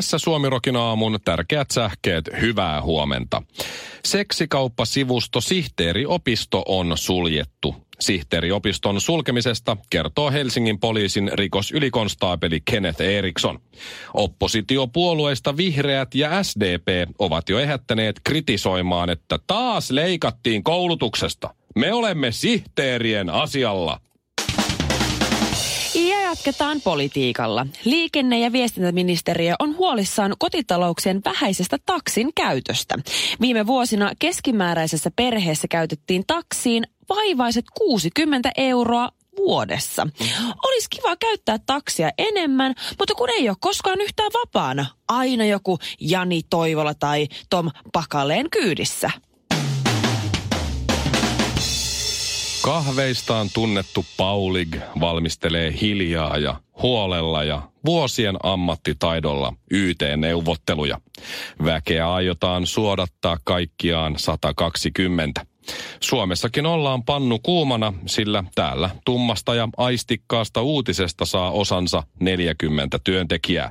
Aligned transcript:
Tässä 0.00 0.18
Suomirokin 0.18 0.76
aamun 0.76 1.18
tärkeät 1.24 1.70
sähkeet, 1.70 2.30
hyvää 2.40 2.82
huomenta. 2.82 3.42
Seksikauppasivusto 4.04 5.40
Sihteeriopisto 5.40 6.62
on 6.68 6.92
suljettu. 6.94 7.74
Sihteeriopiston 8.00 9.00
sulkemisesta 9.00 9.76
kertoo 9.90 10.30
Helsingin 10.30 10.80
poliisin 10.80 11.30
rikosylikonstaapeli 11.34 12.60
Kenneth 12.60 13.02
Eriksson. 13.02 13.58
Oppositiopuolueista 14.14 15.56
vihreät 15.56 16.14
ja 16.14 16.42
SDP 16.42 16.88
ovat 17.18 17.48
jo 17.48 17.58
ehättäneet 17.58 18.20
kritisoimaan, 18.24 19.10
että 19.10 19.38
taas 19.46 19.90
leikattiin 19.90 20.64
koulutuksesta. 20.64 21.54
Me 21.76 21.92
olemme 21.92 22.32
sihteerien 22.32 23.30
asialla. 23.30 24.00
Ja 26.30 26.34
jatketaan 26.34 26.80
politiikalla. 26.80 27.66
Liikenne- 27.84 28.38
ja 28.38 28.52
viestintäministeriö 28.52 29.54
on 29.58 29.76
huolissaan 29.76 30.34
kotitalouksien 30.38 31.20
vähäisestä 31.24 31.76
taksin 31.86 32.30
käytöstä. 32.34 32.98
Viime 33.40 33.66
vuosina 33.66 34.12
keskimääräisessä 34.18 35.10
perheessä 35.16 35.68
käytettiin 35.68 36.24
taksiin 36.26 36.86
vaivaiset 37.08 37.64
60 37.78 38.50
euroa 38.56 39.08
vuodessa. 39.36 40.06
Olisi 40.64 40.86
kiva 40.90 41.16
käyttää 41.16 41.58
taksia 41.66 42.10
enemmän, 42.18 42.74
mutta 42.98 43.14
kun 43.14 43.30
ei 43.30 43.48
ole 43.48 43.56
koskaan 43.60 44.00
yhtään 44.00 44.30
vapaana. 44.34 44.86
Aina 45.08 45.44
joku 45.44 45.78
Jani 46.00 46.40
Toivola 46.50 46.94
tai 46.94 47.28
Tom 47.50 47.70
Pakaleen 47.92 48.50
kyydissä. 48.50 49.10
Kahveistaan 52.62 53.48
tunnettu 53.54 54.04
Paulig 54.16 54.76
valmistelee 55.00 55.74
hiljaa 55.80 56.38
ja 56.38 56.60
huolella 56.82 57.44
ja 57.44 57.62
vuosien 57.86 58.36
ammattitaidolla 58.42 59.52
YT-neuvotteluja. 59.70 61.00
Väkeä 61.64 62.12
aiotaan 62.12 62.66
suodattaa 62.66 63.36
kaikkiaan 63.44 64.18
120. 64.18 65.46
Suomessakin 66.00 66.66
ollaan 66.66 67.04
pannu 67.04 67.38
kuumana, 67.38 67.92
sillä 68.06 68.44
täällä 68.54 68.90
tummasta 69.04 69.54
ja 69.54 69.68
aistikkaasta 69.76 70.62
uutisesta 70.62 71.24
saa 71.24 71.50
osansa 71.50 72.02
40 72.20 72.98
työntekijää. 73.04 73.70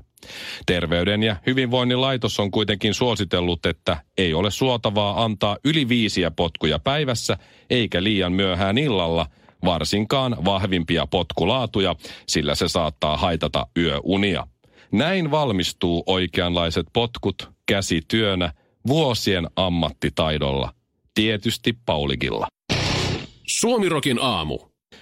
Terveyden 0.65 1.23
ja 1.23 1.35
hyvinvoinnin 1.45 2.01
laitos 2.01 2.39
on 2.39 2.51
kuitenkin 2.51 2.93
suositellut, 2.93 3.65
että 3.65 3.97
ei 4.17 4.33
ole 4.33 4.51
suotavaa 4.51 5.23
antaa 5.23 5.57
yli 5.65 5.89
viisiä 5.89 6.31
potkuja 6.31 6.79
päivässä 6.79 7.37
eikä 7.69 8.03
liian 8.03 8.33
myöhään 8.33 8.77
illalla, 8.77 9.25
varsinkaan 9.65 10.45
vahvimpia 10.45 11.07
potkulaatuja, 11.07 11.95
sillä 12.27 12.55
se 12.55 12.67
saattaa 12.67 13.17
haitata 13.17 13.67
yöunia. 13.77 14.47
Näin 14.91 15.31
valmistuu 15.31 16.03
oikeanlaiset 16.05 16.85
potkut 16.93 17.49
käsityönä 17.65 18.53
vuosien 18.87 19.47
ammattitaidolla. 19.55 20.73
Tietysti 21.13 21.77
Pauligilla. 21.85 22.47
Suomirokin 23.47 24.19
aamu. 24.21 24.59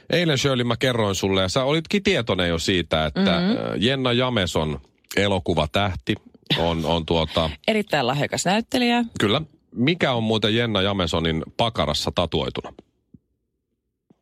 Eilen 0.10 0.38
Shirley 0.38 0.64
mä 0.64 0.78
kerroin 0.78 1.16
sulle, 1.16 1.42
ja 1.42 1.50
sä 1.50 1.64
olitkin 1.64 2.04
tietoinen 2.04 2.50
jo 2.50 2.60
siitä, 2.60 3.06
että 3.06 3.22
mm-hmm. 3.22 3.56
Jenna 3.78 4.14
Jameson 4.14 4.80
elokuvatähti 5.16 6.16
on, 6.58 6.86
on 6.86 7.06
tuota... 7.06 7.50
Erittäin 7.68 8.08
lahjakas 8.08 8.46
näyttelijä. 8.46 9.04
Kyllä. 9.20 9.42
Mikä 9.76 10.12
on 10.14 10.24
muuten 10.24 10.56
Jenna 10.56 10.82
Jamesonin 10.82 11.44
pakarassa 11.58 12.12
tatuoituna? 12.16 12.74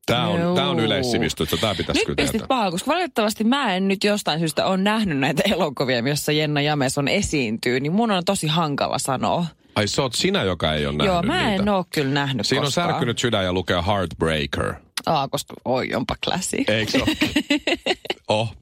Tämä 0.06 0.28
on, 0.28 0.56
tää 0.56 0.70
on 0.70 0.80
yleissivistystä, 0.80 1.58
tämä 1.58 1.76
pitäisi 1.76 2.00
Nyt 2.00 2.06
kyllä 2.06 2.16
pistit 2.16 2.48
pahaa, 2.48 2.72
koska 2.72 2.92
valitettavasti 2.92 3.44
mä 3.44 3.76
en 3.76 3.88
nyt 3.88 4.04
jostain 4.04 4.40
syystä 4.40 4.66
ole 4.66 4.78
nähnyt 4.78 5.18
näitä 5.18 5.44
elokuvia, 5.54 6.00
jossa 6.00 6.32
Jenna 6.32 6.62
Jameson 6.62 7.08
esiintyy, 7.08 7.80
niin 7.80 7.92
mun 7.92 8.12
on 8.12 8.26
tosi 8.26 8.48
hankala 8.48 9.00
sanoa. 9.00 9.46
Ai 9.76 9.88
sä 9.88 10.02
oot 10.02 10.14
sinä, 10.14 10.44
joka 10.44 10.74
ei 10.74 10.86
ole 10.86 10.96
nähnyt 10.98 11.14
Joo, 11.14 11.24
mä 11.24 11.54
en 11.54 11.58
niitä. 11.60 11.76
oo 11.76 11.86
kyllä 11.94 12.14
nähnyt 12.14 12.48
Siinä 12.48 12.62
on 12.62 12.66
koskaan. 12.68 12.90
särkynyt 12.90 13.20
sydän 13.20 13.44
ja 13.46 13.54
lukee 13.54 13.84
Heartbreaker. 13.88 14.74
Aa, 15.06 15.28
koska 15.28 15.54
oi, 15.66 15.94
onpa 15.94 16.16
klassi. 16.26 16.66
Eikö 16.68 16.92
se 16.92 17.00
oh. 18.28 18.56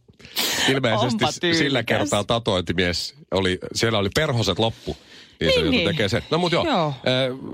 Ilmeisesti 0.69 1.25
Onpa 1.25 1.31
s- 1.31 1.39
sillä 1.57 1.83
kertaa 1.83 2.23
tatointimies 2.23 3.15
oli, 3.31 3.59
siellä 3.73 3.99
oli 3.99 4.09
perhoset 4.15 4.59
loppu. 4.59 4.97
Niin, 5.39 5.53
se 5.53 5.59
Niin, 5.61 5.71
niin. 5.71 5.87
tekee 5.89 6.09
se. 6.09 6.23
No 6.31 6.37
mutta 6.37 6.55
joo, 6.55 6.65
Joo. 6.67 6.87
Äh, 6.87 6.93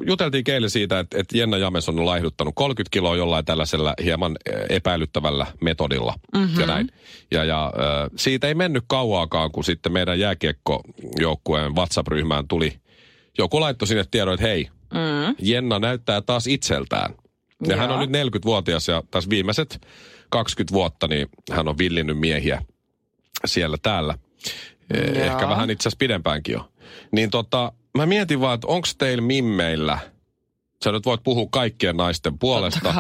juteltiin 0.08 0.44
Keille 0.44 0.70
siitä, 0.70 1.00
että, 1.00 1.18
että 1.20 1.38
Jenna 1.38 1.58
Jameson 1.58 2.00
on 2.00 2.06
laihduttanut 2.06 2.54
30 2.56 2.94
kiloa 2.94 3.16
jollain 3.16 3.46
tällaisella 3.46 3.94
hieman 4.04 4.38
äh, 4.50 4.62
epäilyttävällä 4.70 5.46
metodilla 5.62 6.14
mm-hmm. 6.34 6.60
ja 6.60 6.66
näin. 6.68 6.90
Ja, 7.32 7.44
ja 7.44 7.66
äh, 7.66 8.10
siitä 8.16 8.48
ei 8.48 8.56
mennyt 8.56 8.84
kauaakaan, 8.88 9.52
kun 9.52 9.64
sitten 9.64 9.92
meidän 9.92 10.20
jääkiekkojoukkueen 10.20 11.76
WhatsApp-ryhmään 11.76 12.48
tuli, 12.48 12.74
joku 13.38 13.60
laittoi 13.62 13.88
sinne 13.88 14.04
tiedon, 14.12 14.34
että 14.34 14.48
hei, 14.48 14.68
mm. 14.94 15.36
Jenna 15.42 15.80
näyttää 15.80 16.22
taas 16.22 16.48
itseltään. 16.48 17.14
Ja 17.68 17.78
hän 17.78 17.92
on 17.92 18.00
nyt 18.00 18.10
40-vuotias 18.10 18.88
ja 18.88 19.04
tässä 19.12 19.30
viimeiset 19.30 19.88
20 20.30 20.74
vuotta 20.74 21.08
niin 21.08 21.28
hän 21.52 21.68
on 21.68 21.78
villinnyt 21.78 22.18
miehiä 22.20 22.62
siellä 23.46 23.78
täällä. 23.82 24.18
Eh, 24.94 25.16
Joo. 25.16 25.26
Ehkä 25.26 25.50
vähän 25.50 25.70
itse 25.70 25.82
asiassa 25.82 26.00
pidempäänkin 26.00 26.54
jo. 26.54 26.72
Niin 27.12 27.30
tota, 27.30 27.72
mä 27.98 28.06
mietin 28.06 28.42
vaan, 28.42 28.56
että 28.56 28.68
onko 28.68 28.88
teillä 28.98 29.22
mimmeillä, 29.22 30.00
sä 30.84 30.92
nyt 30.92 31.06
voit 31.06 31.24
puhua 31.24 31.48
kaikkien 31.52 31.98
naisten 31.98 32.40
puolesta, 32.40 32.94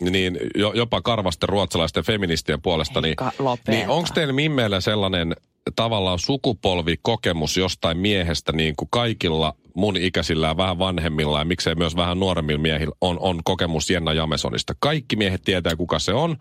niin 0.00 0.38
jo, 0.54 0.72
jopa 0.72 1.02
karvasten 1.02 1.48
ruotsalaisten 1.48 2.04
feministien 2.04 2.62
puolesta, 2.62 3.00
niin, 3.00 3.14
lopeta. 3.38 3.70
niin 3.70 3.88
onko 3.88 4.08
teillä 4.14 4.32
mimmeillä 4.32 4.80
sellainen 4.80 5.36
tavallaan 5.76 6.18
sukupolvikokemus 6.18 7.56
jostain 7.56 7.98
miehestä, 7.98 8.52
niin 8.52 8.76
kuin 8.76 8.88
kaikilla 8.90 9.54
mun 9.74 9.96
ikäisillä 9.96 10.46
ja 10.46 10.56
vähän 10.56 10.78
vanhemmilla 10.78 11.38
ja 11.38 11.44
miksei 11.44 11.74
myös 11.74 11.96
vähän 11.96 12.20
nuoremmilla 12.20 12.60
miehillä 12.60 12.94
on, 13.00 13.18
on 13.20 13.40
kokemus 13.44 13.90
Jenna 13.90 14.12
Jamesonista. 14.12 14.74
Kaikki 14.78 15.16
miehet 15.16 15.42
tietää, 15.42 15.76
kuka 15.76 15.98
se 15.98 16.12
on 16.12 16.36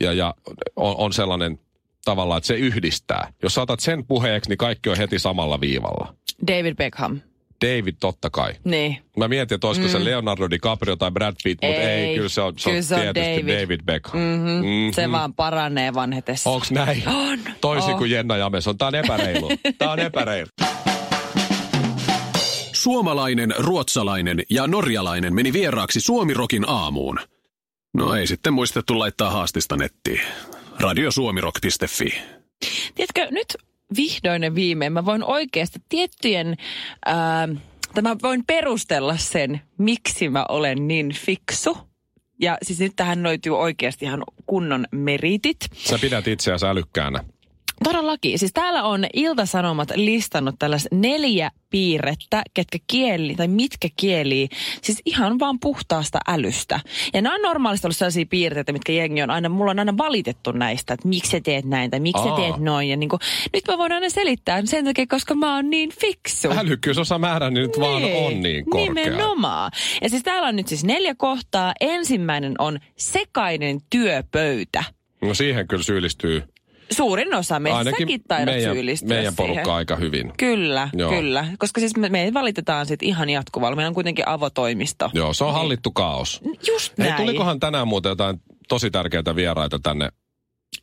ja, 0.00 0.12
ja 0.12 0.34
on, 0.76 0.94
on 0.98 1.12
sellainen 1.12 1.58
tavallaan, 2.08 2.38
että 2.38 2.46
se 2.46 2.54
yhdistää. 2.54 3.32
Jos 3.42 3.54
saatat 3.54 3.80
sen 3.80 4.06
puheeksi, 4.06 4.50
niin 4.50 4.58
kaikki 4.58 4.90
on 4.90 4.96
heti 4.96 5.18
samalla 5.18 5.60
viivalla. 5.60 6.14
David 6.46 6.74
Beckham. 6.74 7.20
David 7.64 7.94
totta 8.00 8.30
kai. 8.30 8.52
Niin. 8.64 8.98
Mä 9.16 9.28
mietin, 9.28 9.54
että 9.54 9.66
olisiko 9.66 9.86
mm. 9.86 9.92
se 9.92 10.04
Leonardo 10.04 10.50
DiCaprio 10.50 10.96
tai 10.96 11.10
Brad 11.10 11.34
Pitt, 11.44 11.62
mutta 11.62 11.80
ei, 11.80 11.86
Ei, 11.86 12.14
kyllä 12.14 12.28
se 12.28 12.40
on, 12.40 12.58
se 12.58 12.64
kyllä 12.64 12.76
on 12.76 12.84
se 12.84 12.94
on 12.94 13.00
tietysti 13.00 13.46
David, 13.46 13.62
David. 13.62 13.80
Beckham. 13.84 14.20
Mm-hmm. 14.20 14.66
Mhm. 14.66 14.92
Se 14.92 15.10
vaan 15.10 15.34
paranee 15.34 15.94
vanhetessa. 15.94 16.50
Onks 16.50 16.70
näin? 16.70 17.02
On. 17.08 17.38
Toisin 17.60 17.92
on. 17.92 17.98
kuin 17.98 18.10
Jenna 18.10 18.36
Jameson. 18.36 18.78
Tää 18.78 18.88
on 18.88 18.94
epäreilu. 18.94 19.48
Tää 19.78 19.90
on 19.90 19.98
epäreilu. 19.98 20.48
Suomalainen, 22.72 23.54
ruotsalainen 23.58 24.42
ja 24.50 24.66
norjalainen 24.66 25.34
meni 25.34 25.52
vieraaksi 25.52 26.00
Suomirokin 26.00 26.64
aamuun. 26.68 27.20
No 27.94 28.14
ei 28.14 28.26
sitten 28.26 28.52
muistettu 28.52 28.98
laittaa 28.98 29.30
haastista 29.30 29.76
nettiin. 29.76 30.20
Radiosuomirok.fi. 30.80 32.20
Tiedätkö, 32.94 33.26
nyt 33.30 33.56
vihdoin 33.96 34.42
ja 34.42 34.54
viimein 34.54 34.92
mä 34.92 35.04
voin 35.04 35.24
oikeasti 35.24 35.78
tiettyjen, 35.88 36.56
ää, 37.06 37.48
tai 37.94 38.02
mä 38.02 38.16
voin 38.22 38.44
perustella 38.46 39.16
sen, 39.16 39.60
miksi 39.78 40.28
mä 40.28 40.46
olen 40.48 40.88
niin 40.88 41.12
fiksu. 41.12 41.78
Ja 42.40 42.58
siis 42.62 42.78
nyt 42.80 42.92
tähän 42.96 43.22
löytyy 43.22 43.58
oikeasti 43.58 44.04
ihan 44.04 44.22
kunnon 44.46 44.86
meritit. 44.90 45.56
Sä 45.74 45.98
pidät 45.98 46.28
itseäsi 46.28 46.66
älykkäänä. 46.66 47.24
Todellakin. 47.84 48.38
Siis 48.38 48.52
täällä 48.52 48.82
on 48.82 49.06
Iltasanomat 49.12 49.88
listannut 49.94 50.54
tällaiset 50.58 50.92
neljä 50.92 51.50
piirrettä, 51.70 52.42
ketkä 52.54 52.78
kieli 52.86 53.34
tai 53.34 53.48
mitkä 53.48 53.88
kielii, 53.96 54.48
siis 54.82 55.02
ihan 55.04 55.38
vaan 55.38 55.60
puhtaasta 55.60 56.18
älystä. 56.28 56.80
Ja 57.14 57.22
nämä 57.22 57.34
on 57.34 57.42
normaalisti 57.42 57.86
ollut 57.86 57.96
sellaisia 57.96 58.26
piirteitä, 58.30 58.72
mitkä 58.72 58.92
jengi 58.92 59.22
on 59.22 59.30
aina, 59.30 59.48
mulla 59.48 59.70
on 59.70 59.78
aina 59.78 59.96
valitettu 59.98 60.52
näistä, 60.52 60.94
että 60.94 61.08
miksi 61.08 61.30
sä 61.30 61.40
teet 61.40 61.64
näin 61.64 61.90
tai 61.90 62.00
miksi 62.00 62.22
sä 62.22 62.36
teet 62.36 62.56
noin. 62.56 62.88
Ja 62.88 62.96
niin 62.96 63.08
kuin, 63.08 63.20
nyt 63.52 63.64
mä 63.68 63.78
voin 63.78 63.92
aina 63.92 64.10
selittää 64.10 64.62
sen 64.64 64.84
takia, 64.84 65.06
koska 65.06 65.34
mä 65.34 65.54
oon 65.54 65.70
niin 65.70 65.90
fiksu. 66.00 66.48
Älykkyysosa 66.50 67.18
määrä 67.18 67.50
niin 67.50 67.62
nyt 67.62 67.80
vaan 67.80 68.02
on 68.04 68.40
niin 68.40 68.64
korkea. 68.70 68.94
Nimenomaan. 68.94 69.72
Ja 70.02 70.10
siis 70.10 70.22
täällä 70.22 70.48
on 70.48 70.56
nyt 70.56 70.68
siis 70.68 70.84
neljä 70.84 71.14
kohtaa. 71.14 71.72
Ensimmäinen 71.80 72.54
on 72.58 72.78
sekainen 72.96 73.80
työpöytä. 73.90 74.84
No 75.22 75.34
siihen 75.34 75.68
kyllä 75.68 75.82
syyllistyy 75.82 76.42
Suurin 76.90 77.34
osa 77.34 77.60
meistä 77.60 77.78
Ainakin 77.78 78.06
säkin 78.06 78.20
taidat 78.28 78.54
meidän, 78.54 78.74
syyllistyä 78.74 79.08
meidän 79.08 79.34
siihen. 79.34 79.54
porukka 79.54 79.74
aika 79.74 79.96
hyvin. 79.96 80.32
Kyllä, 80.36 80.88
Joo. 80.92 81.10
kyllä. 81.10 81.46
Koska 81.58 81.80
siis 81.80 81.96
me, 81.96 82.08
me 82.08 82.30
valitetaan 82.34 82.86
sit 82.86 83.02
ihan 83.02 83.30
jatkuvalla. 83.30 83.76
Meillä 83.76 83.88
on 83.88 83.94
kuitenkin 83.94 84.28
avotoimisto. 84.28 85.10
Joo, 85.14 85.32
se 85.32 85.44
on 85.44 85.52
hallittu 85.52 85.90
kaos. 85.90 86.40
Just 86.68 86.98
Hei, 86.98 87.06
näin. 87.08 87.22
tulikohan 87.22 87.60
tänään 87.60 87.88
muuten 87.88 88.10
jotain 88.10 88.40
tosi 88.68 88.90
tärkeitä 88.90 89.36
vieraita 89.36 89.78
tänne 89.78 90.08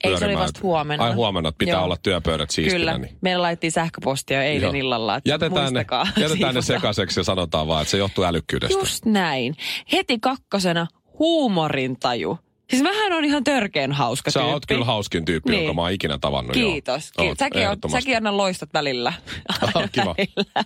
Ei, 0.04 0.18
se 0.18 0.26
oli 0.26 0.38
vasta 0.38 0.60
huomenna. 0.64 1.06
Ai 1.06 1.14
huomenna, 1.14 1.50
että 1.50 1.58
pitää 1.58 1.74
Joo. 1.76 1.84
olla 1.84 1.98
työpöydät 2.04 2.50
siistinä. 2.50 2.80
Kyllä. 2.80 2.98
Niin. 2.98 3.18
Meillä 3.22 3.42
laitettiin 3.42 3.72
sähköpostia 3.72 4.44
eilen 4.44 4.64
Joo. 4.64 4.74
illalla, 4.74 5.16
että 5.16 5.30
Jätetään 5.30 5.74
ne, 5.74 5.86
jätetään 6.18 6.56
ne 6.56 6.62
sekaiseksi 6.62 7.20
ja 7.20 7.24
sanotaan 7.24 7.68
vaan, 7.68 7.82
että 7.82 7.92
se 7.92 7.98
johtuu 7.98 8.24
älykkyydestä. 8.24 8.80
Just 8.80 9.06
näin. 9.06 9.56
Heti 9.92 10.20
kakkosena 10.20 10.88
huumorintaju. 11.20 12.40
Siis 12.70 12.84
vähän 12.84 13.14
on 13.14 13.26
ihan 13.26 13.44
törkeen 13.44 13.92
hauska 13.92 14.32
Sä 14.32 14.40
tyyppi. 14.40 14.54
oot 14.54 14.66
kyllä 14.66 14.86
hauskin 14.86 15.26
tyyppi, 15.26 15.52
Niin. 15.52 15.64
jonka 15.64 15.74
mä 15.74 15.82
oon 15.82 15.92
ikinä 15.92 16.18
tavannut. 16.18 16.56
joo. 16.56 16.72
Kiitos. 16.72 17.12
Oot, 17.18 17.26
Kiitos. 17.26 17.38
Säkin, 17.40 17.70
oot, 17.70 17.80
säkin 17.92 18.16
aina 18.16 18.38
loistat 18.38 18.70
välillä. 18.74 19.14
Ah, 19.76 19.92
kiva. 19.92 20.16
välillä. 20.18 20.64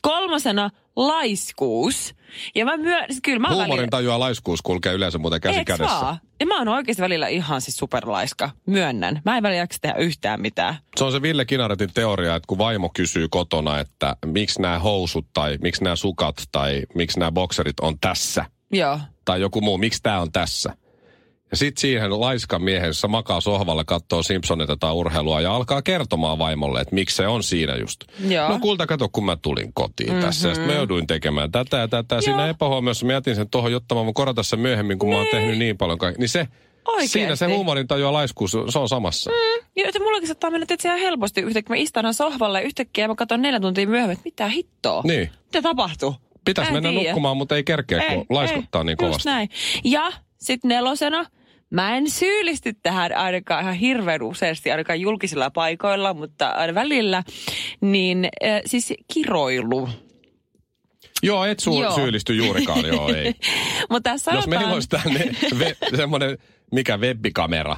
Kolmosena 0.00 0.70
laiskuus. 0.96 2.14
Ja 2.54 2.64
mä 2.64 2.76
myö... 2.76 2.98
siis 3.06 3.20
Kyllä 3.22 3.38
mä 3.38 3.48
Huumorin 3.48 3.70
välillä... 3.70 3.88
tajua 3.90 4.18
laiskuus 4.20 4.62
kulkee 4.62 4.92
yleensä 4.92 5.18
muuten 5.18 5.40
käsi 5.40 5.58
Eiks 5.58 5.66
kädessä. 5.66 6.00
vaan? 6.00 6.20
Ja 6.40 6.46
mä 6.46 6.58
oon 6.58 6.68
oikeasti 6.68 7.02
välillä 7.02 7.28
ihan 7.28 7.60
siis 7.60 7.76
superlaiska. 7.76 8.50
Myönnän. 8.66 9.22
Mä 9.24 9.36
en 9.36 9.42
välillä 9.42 9.58
jaksa 9.62 9.78
tehdä 9.82 9.96
yhtään 9.98 10.40
mitään. 10.40 10.76
Se 10.96 11.04
on 11.04 11.12
se 11.12 11.22
Ville 11.22 11.44
Kinaretin 11.44 11.90
teoria, 11.94 12.34
että 12.36 12.46
kun 12.46 12.58
vaimo 12.58 12.90
kysyy 12.94 13.28
kotona, 13.28 13.78
että 13.78 14.16
miksi 14.26 14.62
nämä 14.62 14.78
housut 14.78 15.26
tai 15.32 15.58
miksi 15.62 15.84
nämä 15.84 15.96
sukat 15.96 16.36
tai 16.52 16.82
miksi 16.94 17.18
nämä 17.18 17.32
bokserit 17.32 17.80
on 17.80 17.98
tässä. 18.00 18.44
Joo. 18.72 19.00
Tai 19.24 19.40
joku 19.40 19.60
muu, 19.60 19.78
miksi 19.78 20.02
tämä 20.02 20.20
on 20.20 20.32
tässä. 20.32 20.76
Ja 21.50 21.56
sitten 21.56 21.80
siihen 21.80 22.20
laiskan 22.20 22.62
miehen, 22.62 22.86
jossa 22.86 23.08
makaa 23.08 23.40
sohvalla, 23.40 23.84
katsoo 23.84 24.22
Simpsoneita 24.22 24.76
tai 24.76 24.92
urheilua 24.92 25.40
ja 25.40 25.54
alkaa 25.54 25.82
kertomaan 25.82 26.38
vaimolle, 26.38 26.80
että 26.80 26.94
miksi 26.94 27.16
se 27.16 27.26
on 27.26 27.42
siinä 27.42 27.76
just. 27.76 28.00
Joo. 28.28 28.48
No 28.48 28.58
kulta, 28.58 28.86
kato, 28.86 29.08
kun 29.12 29.24
mä 29.24 29.36
tulin 29.36 29.72
kotiin 29.72 30.08
mm-hmm. 30.10 30.24
tässä. 30.24 30.48
Ja 30.48 30.54
sitten 30.54 30.70
mä 30.72 30.76
jouduin 30.76 31.06
tekemään 31.06 31.52
tätä 31.52 31.76
ja 31.76 31.88
tätä. 31.88 32.14
Ja 32.14 32.22
siinä 32.22 32.48
epähuomiossa 32.48 33.06
mä 33.06 33.12
jätin 33.12 33.36
sen 33.36 33.50
tuohon, 33.50 33.72
jotta 33.72 33.94
mä 33.94 34.04
voin 34.04 34.14
korjata 34.14 34.42
sen 34.42 34.60
myöhemmin, 34.60 34.98
kun 34.98 35.08
mä 35.08 35.16
oon 35.16 35.26
tehnyt 35.30 35.58
niin 35.58 35.78
paljon 35.78 35.98
kaikkea. 35.98 36.20
Niin 36.20 36.28
se, 36.28 36.48
Oikeesti? 36.88 37.12
siinä 37.12 37.36
se 37.36 37.46
huumorin 37.46 37.88
tajua 37.88 38.12
laiskuus, 38.12 38.56
se 38.68 38.78
on 38.78 38.88
samassa. 38.88 39.30
Mm. 39.30 39.66
Ja 39.76 39.88
että 39.88 39.98
mullakin 39.98 40.26
saattaa 40.26 40.50
mennä 40.50 40.66
tietysti 40.66 40.88
ihan 40.88 41.00
helposti 41.00 41.40
yhtäkkiä. 41.40 41.76
Mä 41.76 41.82
istun 41.82 42.14
sohvalle 42.14 42.60
ja 42.60 42.66
yhtäkkiä 42.66 43.08
mä 43.08 43.14
katson 43.14 43.42
neljä 43.42 43.60
tuntia 43.60 43.86
myöhemmin, 43.86 44.12
että 44.12 44.24
mitä 44.24 44.48
hittoa. 44.48 45.02
Niin. 45.04 45.30
Mitä 45.44 45.62
tapahtuu? 45.62 46.14
Pitäisi 46.44 46.72
mennä 46.72 46.88
tiedä. 46.88 47.04
nukkumaan, 47.04 47.36
mutta 47.36 47.56
ei 47.56 47.64
kerkeä, 47.64 48.02
kun 48.08 48.26
laiskuttaa 48.30 48.84
niin 48.84 48.96
just 49.00 49.00
kovasti. 49.00 49.28
näin. 49.28 49.48
Ja 49.84 50.12
sitten 50.38 50.68
nelosena, 50.68 51.26
mä 51.70 51.96
en 51.96 52.10
syyllisty 52.10 52.72
tähän 52.82 53.16
ainakaan 53.16 53.62
ihan 53.62 53.74
hirveän 53.74 54.22
useasti, 54.22 54.70
ainakaan 54.70 55.00
julkisilla 55.00 55.50
paikoilla, 55.50 56.14
mutta 56.14 56.48
aina 56.48 56.74
välillä, 56.74 57.22
niin 57.80 58.24
äh, 58.44 58.60
siis 58.66 58.92
kiroilu. 59.14 59.88
Joo, 61.22 61.44
et 61.44 61.62
su- 61.62 61.80
Joo. 61.80 61.94
syyllisty 61.94 62.34
juurikaan, 62.34 62.86
joo 62.86 63.08
ei. 63.14 63.34
Mutta 63.90 64.10
Jos 64.10 64.20
sanotaan... 64.24 64.48
meillä 64.50 64.74
olisi 64.74 64.88
tänne 64.88 65.18
ve- 65.54 65.96
semmoinen, 65.96 66.38
mikä 66.72 66.96
webbikamera, 66.98 67.76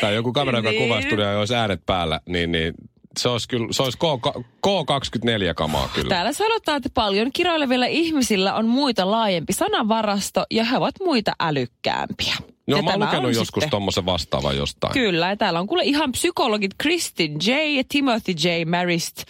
tai 0.00 0.14
joku 0.14 0.32
kamera, 0.32 0.58
joka 0.58 0.70
Niin. 0.70 0.82
kuvaa 0.82 1.00
studioa 1.02 1.30
ja 1.32 1.38
olisi 1.38 1.54
äänet 1.54 1.80
päällä, 1.86 2.20
niin, 2.28 2.52
niin 2.52 2.74
se 3.18 3.28
olisi, 3.28 3.48
kyllä, 3.48 3.66
se 3.70 3.82
olisi 3.82 3.98
K- 3.98 4.36
K24-kamaa 4.66 5.88
kyllä. 5.94 6.08
Täällä 6.08 6.32
sanotaan, 6.32 6.76
että 6.76 6.88
paljon 6.94 7.32
kiroilevilla 7.32 7.86
ihmisillä 7.86 8.54
on 8.54 8.66
muita 8.66 9.10
laajempi 9.10 9.52
sanavarasto 9.52 10.46
ja 10.50 10.64
he 10.64 10.76
ovat 10.76 10.94
muita 11.00 11.32
älykkäämpiä. 11.40 12.34
No 12.68 12.76
Ja 12.76 12.82
mä 12.82 12.90
oon 12.90 13.00
lukenut 13.00 13.34
joskus 13.34 13.64
tommosen 13.70 14.06
vastaavan 14.06 14.56
jostain. 14.56 14.92
Kyllä, 14.92 15.28
ja 15.28 15.36
täällä 15.36 15.60
on 15.60 15.66
kuule 15.66 15.82
ihan 15.84 16.12
psykologit 16.12 16.74
Kristin 16.78 17.32
J. 17.46 17.50
ja 17.76 17.82
Timothy 17.88 18.32
J. 18.32 18.64
Marist. 18.70 19.24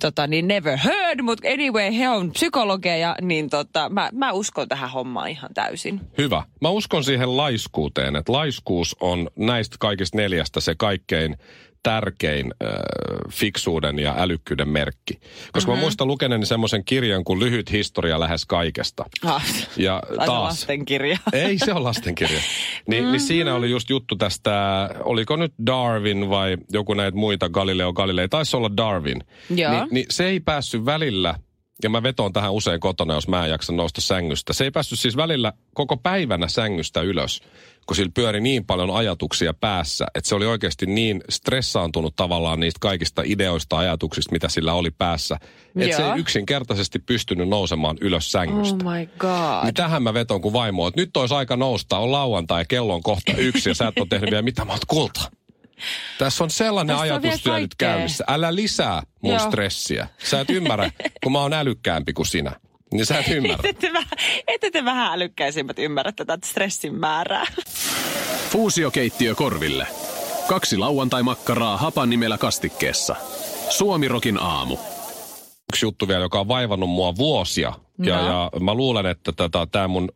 Tota, 0.00 0.26
niin 0.26 0.48
never 0.48 0.78
heard, 0.78 1.22
mutta 1.22 1.48
anyway, 1.48 1.98
he 1.98 2.08
on 2.08 2.30
psykologeja, 2.30 3.16
niin 3.20 3.50
tota, 3.50 3.88
mä, 3.88 4.10
mä 4.12 4.32
uskon 4.32 4.68
tähän 4.68 4.90
hommaan 4.90 5.28
ihan 5.28 5.54
täysin. 5.54 6.00
Hyvä. 6.18 6.42
Mä 6.60 6.68
uskon 6.68 7.04
siihen 7.04 7.36
laiskuuteen, 7.36 8.16
että 8.16 8.32
laiskuus 8.32 8.96
on 9.00 9.30
näistä 9.36 9.76
kaikista 9.80 10.16
neljästä 10.16 10.60
se 10.60 10.74
kaikkein 10.74 11.36
tärkein 11.82 12.54
äh, 12.64 12.70
fiksuuden 13.30 13.98
ja 13.98 14.14
älykkyyden 14.18 14.68
merkki. 14.68 15.20
Koska 15.52 15.70
mm-hmm. 15.70 15.78
mä 15.78 15.84
muistan 15.84 16.08
lukeneeni 16.08 16.46
semmoisen 16.46 16.84
kirjan 16.84 17.24
kuin 17.24 17.40
Lyhyt 17.40 17.72
historia 17.72 18.20
lähes 18.20 18.46
kaikesta. 18.46 19.04
Ah, 19.24 19.44
Ja 19.76 20.02
taas 20.16 20.30
lastenkirja. 20.30 21.18
Ei 21.32 21.58
se 21.58 21.72
on 21.72 21.84
lastenkirja. 21.84 22.40
Ni, 22.86 22.96
mm-hmm. 22.96 23.12
Niin 23.12 23.20
siinä 23.20 23.54
oli 23.54 23.70
just 23.70 23.90
juttu 23.90 24.16
tästä, 24.16 24.88
oliko 25.04 25.36
nyt 25.36 25.52
Darwin 25.66 26.30
vai 26.30 26.56
joku 26.72 26.94
näitä 26.94 27.16
muita, 27.16 27.48
Galileo 27.48 27.92
Galilei, 27.92 28.28
taisi 28.28 28.56
olla 28.56 28.76
Darwin. 28.76 29.24
Joo. 29.50 29.72
Ni, 29.72 29.86
niin 29.90 30.06
se 30.10 30.26
ei 30.26 30.40
päässyt 30.40 30.84
välillä, 30.84 31.34
ja 31.82 31.90
mä 31.90 32.02
vetoon 32.02 32.32
tähän 32.32 32.52
usein 32.52 32.80
kotona, 32.80 33.14
jos 33.14 33.28
mä 33.28 33.44
en 33.44 33.50
jaksa 33.50 33.72
nousta 33.72 34.00
sängystä. 34.00 34.52
Se 34.52 34.64
ei 34.64 34.70
päässyt 34.70 34.98
siis 34.98 35.16
välillä 35.16 35.52
koko 35.74 35.96
päivänä 35.96 36.48
sängystä 36.48 37.00
ylös, 37.00 37.42
kun 37.86 37.96
sillä 37.96 38.10
pyöri 38.14 38.40
niin 38.40 38.64
paljon 38.64 38.90
ajatuksia 38.90 39.54
päässä, 39.54 40.06
että 40.14 40.28
se 40.28 40.34
oli 40.34 40.46
oikeasti 40.46 40.86
niin 40.86 41.20
stressaantunut 41.28 42.16
tavallaan 42.16 42.60
niistä 42.60 42.78
kaikista 42.80 43.22
ideoista, 43.24 43.78
ajatuksista, 43.78 44.32
mitä 44.32 44.48
sillä 44.48 44.74
oli 44.74 44.90
päässä, 44.90 45.38
että 45.76 45.96
se 45.96 46.02
ei 46.02 46.18
yksinkertaisesti 46.18 46.98
pystynyt 46.98 47.48
nousemaan 47.48 47.96
ylös 48.00 48.32
sängystä. 48.32 48.84
Oh 48.84 48.92
my 48.92 49.06
god. 49.18 49.64
Niin 49.64 49.74
tähän 49.74 50.02
mä 50.02 50.14
veton 50.14 50.40
kuin 50.40 50.52
vaimo, 50.52 50.88
että 50.88 51.00
nyt 51.00 51.16
olisi 51.16 51.34
aika 51.34 51.56
nousta, 51.56 51.98
on 51.98 52.12
lauantai, 52.12 52.64
kello 52.68 52.94
on 52.94 53.02
kohta 53.02 53.32
yksi 53.36 53.70
ja 53.70 53.74
sä 53.74 53.88
et 53.88 53.98
ole 53.98 54.06
tehnyt 54.10 54.30
vielä 54.30 54.42
mitään, 54.42 54.66
mä 54.66 54.72
oot 54.72 54.84
kulta. 54.84 55.30
Tässä 56.18 56.44
on 56.44 56.50
sellainen 56.50 56.96
Tässä 56.96 57.02
ajatustyö 57.02 57.58
nyt 57.58 57.74
käynnissä. 57.74 58.24
Älä 58.28 58.54
lisää 58.54 59.02
mun 59.22 59.32
Joo. 59.34 59.50
stressiä. 59.50 60.08
Sä 60.24 60.40
et 60.40 60.50
ymmärrä, 60.50 60.90
kun 61.22 61.32
mä 61.32 61.40
oon 61.40 61.52
älykkäämpi 61.52 62.12
kuin 62.12 62.26
sinä. 62.26 62.52
Niin 62.92 63.06
sä 63.06 63.18
et 63.18 63.28
ymmärrä. 63.36 63.68
Ette 63.68 63.86
te, 63.86 63.92
vähän, 63.92 64.08
ette 64.48 64.70
te 64.70 64.84
vähän 64.84 65.12
älykkäisimmät 65.12 65.78
ymmärrä 65.78 66.12
tätä 66.12 66.38
stressin 66.44 66.94
määrää. 66.94 67.46
Fuusiokeittiö 68.50 69.34
korville. 69.34 69.86
Kaksi 70.48 70.76
lauantai-makkaraa 70.76 71.76
hapan 71.76 72.10
nimellä 72.10 72.38
kastikkeessa. 72.38 73.16
Suomirokin 73.68 74.42
aamu. 74.42 74.76
Yksi 75.72 75.86
juttu 75.86 76.08
vielä, 76.08 76.24
joka 76.24 76.40
on 76.40 76.48
vaivannut 76.48 76.90
mua 76.90 77.16
vuosia. 77.16 77.72
Ja, 78.04 78.16
No. 78.16 78.26
ja 78.26 78.50
mä 78.60 78.74
luulen, 78.74 79.06
että 79.06 79.32
tämä 79.72 79.88
mun 79.88 80.08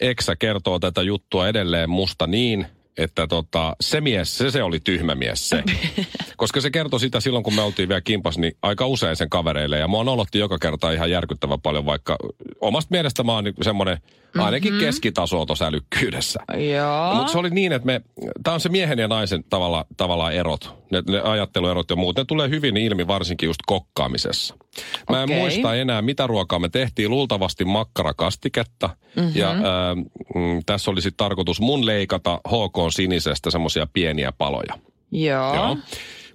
eksä 0.00 0.36
kertoo 0.36 0.78
tätä 0.78 1.02
juttua 1.02 1.48
edelleen 1.48 1.90
musta 1.90 2.26
niin, 2.26 2.66
että 2.98 3.26
tota, 3.26 3.76
se 3.80 4.00
mies, 4.00 4.38
se, 4.38 4.50
se 4.50 4.62
oli 4.62 4.80
tyhmä 4.80 5.14
mies 5.14 5.48
se. 5.48 5.62
Koska 6.36 6.60
se 6.60 6.70
kertoi 6.70 7.00
sitä 7.00 7.20
silloin, 7.20 7.44
kun 7.44 7.54
me 7.54 7.62
oltiin 7.62 7.88
vielä 7.88 8.00
kimpas, 8.00 8.38
niin 8.38 8.52
aika 8.62 8.86
usein 8.86 9.16
sen 9.16 9.30
kavereille. 9.30 9.78
Ja 9.78 9.88
mua 9.88 10.04
nolotti 10.04 10.38
joka 10.38 10.58
kerta 10.58 10.92
ihan 10.92 11.10
järkyttävän 11.10 11.60
paljon, 11.60 11.86
vaikka 11.86 12.16
omasta 12.60 12.88
mielestä 12.90 13.22
mä 13.22 13.32
oon 13.32 13.44
niin 13.44 13.54
semmoinen 13.62 13.98
ainakin 14.38 14.72
mm-hmm. 14.72 14.86
keskitaso 14.86 15.46
tuossa 15.46 15.66
älykkyydessä. 15.66 16.40
Joo. 16.72 17.14
Mutta 17.14 17.32
se 17.32 17.38
oli 17.38 17.50
niin, 17.50 17.72
että 17.72 17.86
me, 17.86 18.00
tämä 18.42 18.54
on 18.54 18.60
se 18.60 18.68
miehen 18.68 18.98
ja 18.98 19.08
naisen 19.08 19.44
tavalla, 19.44 19.86
tavallaan 19.96 20.32
erot, 20.32 20.74
ne, 20.94 21.02
ne 21.12 21.20
ajatteluerot 21.20 21.90
ja 21.90 21.96
muut, 21.96 22.16
ne 22.16 22.24
tulee 22.24 22.48
hyvin 22.48 22.76
ilmi 22.76 23.06
varsinkin 23.06 23.46
just 23.46 23.60
kokkaamisessa. 23.66 24.54
Mä 25.10 25.22
en 25.22 25.28
muista 25.28 25.74
enää, 25.74 26.02
mitä 26.02 26.26
ruokaa 26.26 26.58
me 26.58 26.68
tehtiin, 26.68 27.10
luultavasti 27.10 27.64
makkarakastiketta. 27.64 28.90
Mm-hmm. 29.16 29.32
Ja 29.34 29.50
äh, 29.50 29.56
mm, 30.34 30.62
tässä 30.66 30.90
oli 30.90 31.02
sitten 31.02 31.24
tarkoitus 31.24 31.60
mun 31.60 31.86
leikata 31.86 32.40
HK 32.48 32.92
sinisestä 32.92 33.50
semmoisia 33.50 33.86
pieniä 33.92 34.32
paloja. 34.32 34.78
Joo. 35.10 35.54
Joo. 35.54 35.76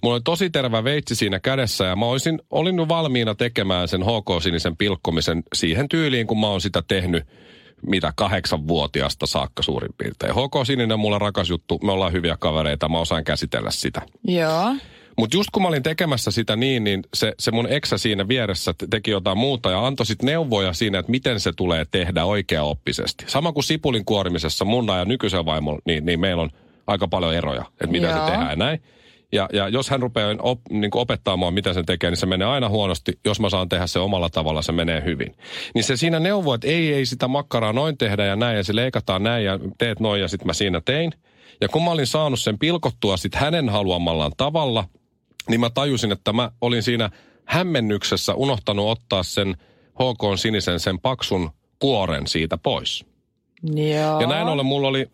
Mulla 0.04 0.16
oli 0.16 0.22
tosi 0.24 0.50
tervä 0.50 0.84
veitsi 0.84 1.16
siinä 1.16 1.39
kädessä 1.39 1.86
ja 1.86 1.96
mä 1.96 2.06
olisin, 2.06 2.42
olin 2.50 2.89
valmiina 2.89 3.36
tekemään 3.36 3.88
sen 3.88 4.01
HK-sinisen 4.01 4.78
pilkkomisen 4.78 5.44
siihen 5.54 5.89
tyyliin, 5.89 6.28
kun 6.28 6.39
mä 6.39 6.48
oon 6.48 6.62
sitä 6.62 6.84
tehnyt 6.88 7.24
mitä 7.88 8.14
kahdeksanvuotiaasta 8.16 9.28
saakka 9.28 9.64
suurin 9.64 9.94
piirtein. 9.98 10.34
HK-sininen 10.34 10.92
on 10.92 11.00
mulle 11.00 11.20
rakas 11.20 11.50
juttu, 11.50 11.80
me 11.84 11.92
ollaan 11.92 12.14
hyviä 12.14 12.38
kavereita, 12.40 12.90
mä 12.90 13.00
osaan 13.00 13.24
käsitellä 13.24 13.72
sitä. 13.72 14.02
Joo. 14.28 14.76
Mutta 15.18 15.38
just 15.38 15.50
kun 15.52 15.62
mä 15.62 15.68
olin 15.68 15.84
tekemässä 15.84 16.32
sitä 16.32 16.56
niin, 16.56 16.84
niin 16.84 17.04
se, 17.14 17.34
se 17.40 17.52
mun 17.52 17.68
eksä 17.70 17.98
siinä 17.98 18.28
vieressä 18.28 18.74
te- 18.74 18.88
teki 18.90 19.12
jotain 19.12 19.38
muuta 19.38 19.72
ja 19.72 19.88
antoi 19.88 20.06
sit 20.06 20.24
neuvoja 20.24 20.74
siinä, 20.74 21.00
että 21.00 21.12
miten 21.12 21.40
se 21.40 21.52
tulee 21.52 21.86
tehdä 21.92 22.26
oikeaoppisesti. 22.26 23.24
Sama 23.28 23.52
kuin 23.52 23.64
sipulin 23.64 24.06
kuorimisessa 24.06 24.66
mun 24.66 24.88
ja 24.88 25.06
nykyisen 25.06 25.46
vaimon, 25.46 25.80
niin, 25.86 26.06
niin 26.06 26.20
meillä 26.20 26.42
on 26.42 26.50
aika 26.88 27.08
paljon 27.08 27.34
eroja, 27.34 27.66
että 27.72 27.88
miten 27.88 28.10
Joo. 28.10 28.26
se 28.26 28.32
tehdään 28.32 28.60
näin. 28.60 28.82
Ja, 29.32 29.50
ja 29.54 29.68
jos 29.68 29.90
hän 29.90 30.02
rupeaa 30.02 30.36
op, 30.40 30.60
niin 30.70 30.92
opettaa 30.94 31.38
mua, 31.38 31.52
miten 31.52 31.74
sen 31.74 31.86
tekee, 31.86 32.10
niin 32.10 32.18
se 32.18 32.26
menee 32.26 32.48
aina 32.48 32.70
huonosti. 32.70 33.20
Jos 33.26 33.40
mä 33.40 33.50
saan 33.50 33.70
tehdä 33.70 33.88
se 33.88 34.00
omalla 34.00 34.30
tavalla, 34.30 34.62
se 34.62 34.72
menee 34.72 35.04
hyvin. 35.06 35.36
Niin 35.76 35.84
se 35.84 35.98
siinä 35.98 36.20
neuvoo, 36.20 36.54
että 36.54 36.68
ei, 36.68 36.94
ei 36.94 37.06
sitä 37.06 37.28
makkaraa 37.28 37.74
noin 37.74 37.98
tehdä 37.98 38.26
ja 38.26 38.36
näin, 38.36 38.58
ja 38.58 38.64
se 38.64 38.76
leikataan 38.76 39.24
näin 39.24 39.46
ja 39.46 39.60
teet 39.78 40.00
noin, 40.00 40.22
ja 40.22 40.28
sitten 40.28 40.48
mä 40.48 40.54
siinä 40.54 40.82
tein. 40.86 41.12
Ja 41.62 41.70
kun 41.70 41.84
mä 41.84 41.92
olin 41.92 42.08
saanut 42.08 42.40
sen 42.40 42.60
pilkottua 42.60 43.18
sitten 43.18 43.42
hänen 43.42 43.70
haluamallaan 43.70 44.32
tavalla, 44.38 44.86
niin 45.50 45.60
mä 45.60 45.70
tajusin, 45.70 46.12
että 46.12 46.34
mä 46.34 46.52
olin 46.62 46.84
siinä 46.84 47.10
hämmennyksessä 47.46 48.34
unohtanut 48.34 48.90
ottaa 48.90 49.24
sen 49.24 49.56
HK 49.94 50.40
sinisen, 50.40 50.80
sen 50.80 51.00
paksun 51.00 51.50
kuoren 51.80 52.28
siitä 52.28 52.58
pois. 52.58 53.06
Joo. 53.64 54.22
Ja 54.22 54.28
näin 54.28 54.48
ollen 54.48 54.66
mulla 54.66 54.88
oli 54.88 55.08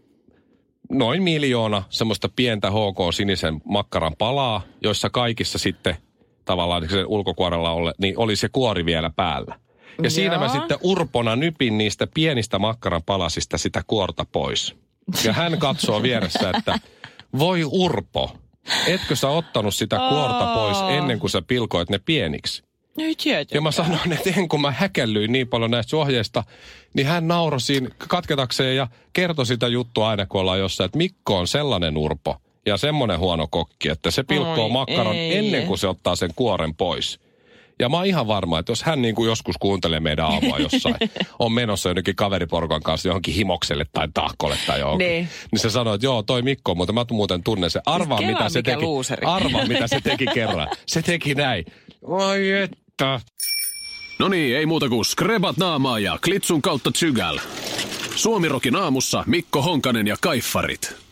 noin 0.91 1.23
miljoona 1.23 1.83
semmoista 1.89 2.29
pientä 2.35 2.71
HK-sinisen 2.71 3.61
makkaran 3.65 4.13
palaa, 4.17 4.61
joissa 4.83 5.09
kaikissa 5.09 5.57
sitten 5.57 5.95
tavallaan 6.45 6.89
sen 6.89 7.07
ulkokuorella 7.07 7.71
ole, 7.71 7.93
niin 7.97 8.17
oli 8.17 8.35
se 8.35 8.49
kuori 8.49 8.85
vielä 8.85 9.09
päällä. 9.15 9.59
Ja 10.03 10.09
siinä 10.09 10.37
mä 10.37 10.45
Joo. 10.45 10.53
sitten 10.53 10.77
urpona 10.83 11.35
nypin 11.35 11.77
niistä 11.77 12.07
pienistä 12.13 12.59
makkaran 12.59 13.03
palasista 13.03 13.57
sitä 13.57 13.83
kuorta 13.87 14.25
pois. 14.31 14.75
Ja 15.23 15.33
hän 15.33 15.57
katsoo 15.59 16.01
vieressä, 16.01 16.51
että 16.57 16.79
voi 17.39 17.63
Urpo, 17.63 18.37
etkö 18.87 19.15
sä 19.15 19.29
ottanut 19.29 19.75
sitä 19.75 19.97
kuorta 20.09 20.53
pois 20.53 20.77
ennen 20.97 21.19
kuin 21.19 21.29
sä 21.29 21.41
pilkoit 21.41 21.89
ne 21.89 21.99
pieniksi? 21.99 22.63
Ei 22.97 23.15
tietenkään. 23.15 23.57
Ja 23.57 23.61
mä 23.61 23.71
sanoin, 23.71 24.11
että 24.11 24.29
en 24.37 24.47
kun 24.49 24.61
mä 24.61 24.71
häkellyin 24.71 25.31
niin 25.31 25.47
paljon 25.47 25.71
näistä 25.71 25.97
ohjeista, 25.97 26.43
niin 26.93 27.07
hän 27.07 27.27
nauroi 27.27 27.61
siinä 27.61 27.89
katketakseen 28.07 28.75
ja 28.75 28.87
kertoi 29.13 29.45
sitä 29.45 29.67
juttua 29.67 30.09
aina, 30.09 30.25
kun 30.25 30.41
ollaan 30.41 30.59
jossain, 30.59 30.85
että 30.85 30.97
Mikko 30.97 31.37
on 31.39 31.47
sellainen 31.47 31.97
urpo 31.97 32.35
ja 32.65 32.77
semmoinen 32.77 33.19
huono 33.19 33.47
kokki, 33.47 33.89
että 33.89 34.11
se 34.11 34.23
pilkkoo 34.23 34.65
Oi, 34.65 34.71
makkaran 34.71 35.15
ei. 35.15 35.37
ennen 35.37 35.67
kuin 35.67 35.77
se 35.77 35.87
ottaa 35.87 36.15
sen 36.15 36.31
kuoren 36.35 36.75
pois. 36.75 37.19
Ja 37.79 37.89
mä 37.89 37.97
oon 37.97 38.05
ihan 38.05 38.27
varma, 38.27 38.59
että 38.59 38.71
jos 38.71 38.83
hän 38.83 39.01
niin 39.01 39.15
kuin 39.15 39.27
joskus 39.27 39.55
kuuntelee 39.59 39.99
meidän 39.99 40.25
aamua 40.25 40.59
jossain, 40.59 40.95
on 41.39 41.51
menossa 41.51 41.89
jonnekin 41.89 42.15
kaveriporukan 42.15 42.81
kanssa 42.83 43.07
johonkin 43.09 43.33
himokselle 43.33 43.85
tai 43.93 44.07
tahkolle 44.13 44.57
tai 44.67 44.79
johonkin, 44.79 45.07
Niin. 45.07 45.27
niin 45.51 45.59
se 45.59 45.69
sanoo, 45.69 45.93
että 45.93 46.05
joo, 46.05 46.23
toi 46.23 46.41
Mikko, 46.41 46.75
mutta 46.75 46.93
mä 46.93 47.05
muuten 47.11 47.43
tunnen 47.43 47.69
se. 47.69 47.81
Arvaa, 47.85 48.17
kelaa, 48.17 48.33
mitä 48.33 48.49
se 48.49 48.61
teki. 48.61 48.81
luuseri. 48.81 49.25
Arvaa, 49.25 49.65
mitä 49.65 49.87
se 49.87 50.01
teki 50.01 50.25
kerran. 50.33 50.67
Se 50.85 51.01
teki 51.01 51.35
näin. 51.35 51.65
Oi 52.01 52.39
että. 52.95 53.19
No 54.19 54.27
niin, 54.27 54.57
ei 54.57 54.65
muuta 54.65 54.89
kuin 54.89 55.05
skrebat 55.05 55.57
naamaa 55.57 55.99
ja 55.99 56.19
klitsun 56.23 56.61
kautta 56.61 56.91
tsygäl. 56.91 57.39
Suomirokin 58.15 58.75
aamussa 58.75 59.23
Mikko 59.27 59.61
Honkanen 59.61 60.07
ja 60.07 60.15
Kaiffarit. 60.21 61.04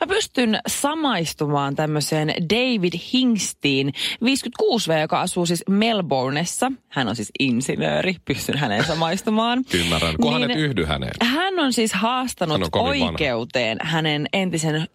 Mä 0.00 0.06
pystyn 0.06 0.58
samaistumaan 0.66 1.76
tämmöiseen 1.76 2.28
David 2.50 2.92
Hingstiin, 3.12 3.92
56V, 4.24 5.00
joka 5.00 5.20
asuu 5.20 5.46
siis 5.46 5.64
Melbourneessa. 5.68 6.72
Hän 6.88 7.08
on 7.08 7.16
siis 7.16 7.30
insinööri, 7.40 8.16
pystyn 8.24 8.58
häneen 8.58 8.84
samaistumaan. 8.84 9.64
Ymmärrän. 9.80 10.14
Kun 10.20 10.32
Niin- 10.32 10.42
hänet 10.42 10.58
yhdy 10.58 10.84
häneen. 10.84 11.12
Hän 11.22 11.58
on 11.58 11.72
siis 11.72 11.92
haastanut 11.92 12.54
Hän 12.54 12.62
on 12.64 12.70
kovin 12.70 13.00
vanha. 13.00 13.12
oikeuteen 13.12 13.78
hänen 13.82 14.26
entisen 14.32 14.74
ö, 14.74 14.88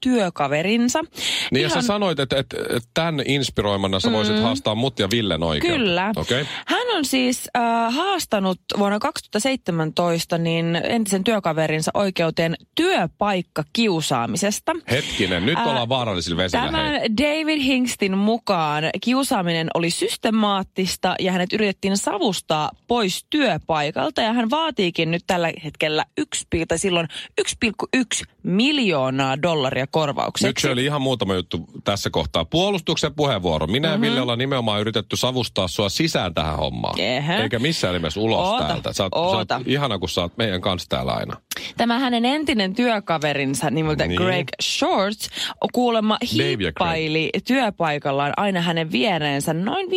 työkaverinsa. 0.00 1.04
Niin 1.52 1.62
ja 1.62 1.68
sä 1.68 1.82
sanoit, 1.82 2.20
että, 2.20 2.38
että, 2.38 2.56
että 2.76 2.88
tämän 2.94 3.20
inspiroimana 3.26 4.00
sä 4.00 4.12
voisit 4.12 4.42
haastaa 4.42 4.74
mut 4.74 4.98
ja 4.98 5.10
Villen 5.10 5.42
oikeuteen. 5.42 5.80
Mm. 5.80 5.84
Kyllä. 5.86 6.12
Okay. 6.16 6.46
Hän 6.66 6.85
on 6.96 7.04
siis 7.04 7.48
äh, 7.56 7.94
haastanut 7.94 8.60
vuonna 8.78 8.98
2017 8.98 10.38
niin 10.38 10.76
entisen 10.76 11.24
työkaverinsa 11.24 11.90
oikeuteen 11.94 12.54
työpaikkakiusaamisesta. 12.74 14.72
Hetkinen, 14.90 15.46
nyt 15.46 15.58
Ää, 15.58 15.64
ollaan 15.64 15.88
vaarallisilla 15.88 16.36
vesillä. 16.36 16.64
Tämän 16.66 16.90
hei. 16.92 17.08
David 17.16 17.62
Hingstin 17.62 18.18
mukaan 18.18 18.84
kiusaaminen 19.00 19.68
oli 19.74 19.90
systemaattista 19.90 21.14
ja 21.20 21.32
hänet 21.32 21.52
yritettiin 21.52 21.96
savustaa 21.96 22.70
pois 22.88 23.26
työpaikalta 23.30 24.20
ja 24.20 24.32
hän 24.32 24.50
vaatiikin 24.50 25.10
nyt 25.10 25.22
tällä 25.26 25.52
hetkellä 25.64 26.04
1, 26.18 26.46
tai 26.68 26.78
silloin 26.78 27.08
1,1 27.42 28.24
miljoonaa 28.42 29.42
dollaria 29.42 29.86
korvaukseksi. 29.86 30.46
Nyt 30.46 30.56
se 30.60 30.70
oli 30.70 30.84
ihan 30.84 31.02
muutama 31.02 31.34
juttu 31.34 31.64
tässä 31.84 32.10
kohtaa. 32.10 32.44
Puolustuksen 32.44 33.14
puheenvuoro. 33.14 33.66
Minä 33.66 33.88
Mhm. 33.88 33.94
ja 33.94 34.00
Ville 34.00 34.20
ollaan 34.20 34.38
nimenomaan 34.38 34.80
yritetty 34.80 35.16
savustaa 35.16 35.68
sua 35.68 35.88
sisään 35.88 36.34
tähän 36.34 36.56
hommaan. 36.56 36.85
Ehä. 36.98 37.42
Eikä 37.42 37.58
missään 37.58 37.94
nimessä 37.94 38.20
ulos 38.20 38.48
Oota, 38.48 38.66
täältä. 38.66 38.92
Sä 38.92 39.08
oot, 39.12 39.48
sä 39.48 39.54
oot 39.54 39.62
ihana, 39.66 39.98
kun 39.98 40.08
sä 40.08 40.20
oot 40.20 40.36
meidän 40.36 40.60
kanssa 40.60 40.88
täällä 40.88 41.12
aina. 41.12 41.36
Tämä 41.76 41.98
hänen 41.98 42.24
entinen 42.24 42.74
työkaverinsa 42.74 43.70
nimeltä 43.70 44.06
Niin. 44.06 44.22
Greg 44.22 44.48
Shorts 44.62 45.28
kuulemma 45.72 46.18
hiippaili 46.32 47.30
työpaikallaan 47.46 48.32
aina 48.36 48.60
hänen 48.60 48.92
viereensä 48.92 49.54
noin 49.54 49.86
5-6 49.86 49.90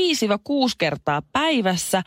kertaa 0.77 1.21
päivässä, 1.31 2.03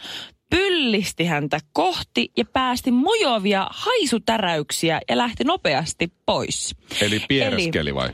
pyllisti 0.51 1.25
häntä 1.25 1.59
kohti 1.73 2.31
ja 2.37 2.45
päästi 2.45 2.91
mujovia 2.91 3.67
haisutäräyksiä 3.71 5.01
ja 5.09 5.17
lähti 5.17 5.45
nopeasti 5.45 6.13
pois. 6.27 6.75
Eli 7.01 7.21
piereskeli 7.29 7.95
vai? 7.95 8.09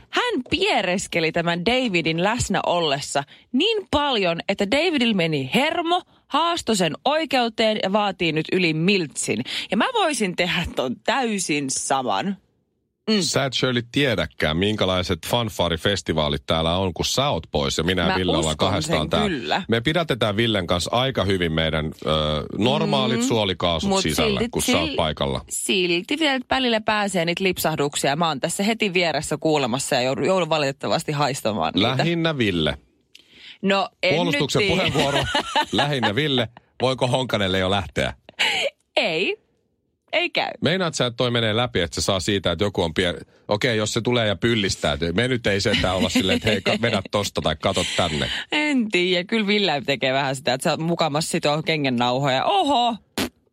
Piereskeli 0.49 1.31
tämän 1.31 1.65
Davidin 1.65 2.23
läsnä 2.23 2.59
ollessa 2.65 3.23
niin 3.51 3.87
paljon, 3.91 4.39
että 4.49 4.71
Davidil 4.71 5.13
meni 5.13 5.51
hermo, 5.55 6.01
haastoi 6.27 6.75
sen 6.75 6.93
oikeuteen 7.05 7.79
ja 7.83 7.93
vaatii 7.93 8.31
nyt 8.31 8.45
yli 8.51 8.73
miltsin. 8.73 9.43
Ja 9.71 9.77
mä 9.77 9.85
voisin 9.93 10.35
tehdä 10.35 10.65
ton 10.75 10.95
täysin 11.03 11.69
saman. 11.69 12.37
Mm. 13.09 13.21
Sä 13.21 13.45
et 13.45 13.53
Shirley 13.53 13.83
tiedäkään, 13.91 14.57
minkälaiset 14.57 15.19
fanfaarifestivaalit 15.27 16.43
täällä 16.45 16.77
on, 16.77 16.93
kun 16.93 17.05
sä 17.05 17.29
oot 17.29 17.43
pois 17.51 17.77
ja 17.77 17.83
minä 17.83 18.07
ja 18.09 18.15
Ville 18.15 18.37
ollaan 18.37 18.57
kahdestaan 18.57 19.09
täällä. 19.09 19.29
kyllä. 19.29 19.63
Me 19.67 19.81
pidätetään 19.81 20.37
Villen 20.37 20.67
kanssa 20.67 20.89
aika 20.93 21.23
hyvin 21.23 21.51
meidän 21.51 21.85
ö, 21.85 22.09
normaalit 22.57 23.19
mm. 23.19 23.25
suolikaasut 23.27 23.89
Mut 23.89 24.01
sisällä, 24.01 24.39
silti- 24.39 24.49
kun 24.51 24.61
sä 24.61 24.79
oot 24.79 24.95
paikalla. 24.95 25.41
Silti 25.49 26.19
vielä 26.19 26.39
välillä 26.49 26.81
pääsee 26.81 27.25
niitä 27.25 27.43
lipsahduksia. 27.43 28.15
Mä 28.15 28.27
oon 28.27 28.39
tässä 28.39 28.63
heti 28.63 28.93
vieressä 28.93 29.37
kuulemassa 29.37 29.95
ja 29.95 30.01
joudun, 30.01 30.25
joudun 30.25 30.49
valitettavasti 30.49 31.11
haistamaan 31.11 31.73
niitä. 31.75 31.87
Lähinnä 31.97 32.37
Ville. 32.37 32.77
No 33.61 33.89
en 34.03 34.15
Puolustuksen 34.15 34.59
nyt 34.61 34.69
puheenvuoro. 34.69 35.23
Lähinnä 35.71 36.15
Ville. 36.15 36.49
Voiko 36.81 37.07
Honkanelle 37.07 37.59
jo 37.59 37.71
lähteä? 37.71 38.13
Ei. 38.97 39.48
Ei 40.11 40.29
käy. 40.29 40.51
Meinaat 40.61 40.93
sä, 40.95 41.05
että 41.05 41.17
toi 41.17 41.31
menee 41.31 41.55
läpi, 41.55 41.81
että 41.81 41.95
se 42.01 42.05
saa 42.05 42.19
siitä, 42.19 42.51
että 42.51 42.63
joku 42.65 42.81
on 42.83 42.93
pieni... 42.93 43.17
Okei, 43.47 43.77
jos 43.77 43.93
se 43.93 44.01
tulee 44.01 44.27
ja 44.27 44.35
pyllistää. 44.35 44.97
Me 45.13 45.27
nyt 45.27 45.47
ei 45.47 45.61
sentään 45.61 45.95
olla 45.95 46.09
silleen, 46.09 46.35
että 46.35 46.49
hei, 46.49 46.61
ka- 46.61 46.77
vedä 46.81 47.01
tosta 47.11 47.41
tai 47.41 47.55
kato 47.61 47.85
tänne. 47.97 48.29
En 48.51 48.91
tiedä. 48.91 49.23
Kyllä 49.23 49.47
Ville 49.47 49.81
tekee 49.85 50.13
vähän 50.13 50.35
sitä, 50.35 50.53
että 50.53 50.63
sä 50.63 50.69
oot 50.71 50.79
mukamassa 50.79 51.29
sitoo 51.31 51.63
kengen 51.63 51.95
nauhoja. 51.95 52.45
Oho! 52.45 52.95